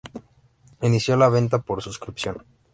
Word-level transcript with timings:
Inició 0.81 1.15
la 1.15 1.29
venta 1.29 1.59
por 1.61 1.83
suscripción. 1.83 2.43